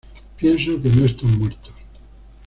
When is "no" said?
0.89-1.05